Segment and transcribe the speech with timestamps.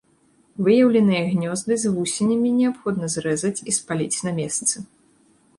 [0.67, 4.75] Выяўленыя гнёзды з вусенямі неабходна зрэзаць і спаліць на месцы.